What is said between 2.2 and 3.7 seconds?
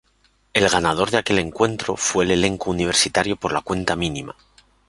el elenco universitario por la